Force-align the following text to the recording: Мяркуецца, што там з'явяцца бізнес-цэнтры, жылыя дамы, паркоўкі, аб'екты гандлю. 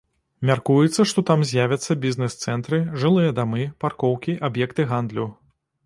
Мяркуецца, 0.49 1.05
што 1.11 1.23
там 1.31 1.43
з'явяцца 1.51 1.97
бізнес-цэнтры, 2.07 2.81
жылыя 3.05 3.37
дамы, 3.43 3.63
паркоўкі, 3.87 4.39
аб'екты 4.49 4.81
гандлю. 4.95 5.33